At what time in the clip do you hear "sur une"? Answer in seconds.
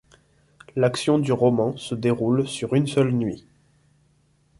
2.47-2.87